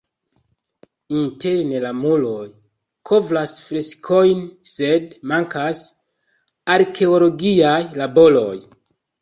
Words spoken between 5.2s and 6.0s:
mankas